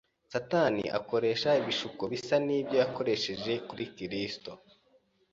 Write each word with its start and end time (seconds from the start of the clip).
Satani 0.33 0.83
akoresha 0.99 1.49
ibishuko 1.61 2.03
bisa 2.11 2.35
n’ibyo 2.45 2.75
yakoresheje 2.83 3.53
kuri 3.67 3.83
Kristo, 3.95 4.51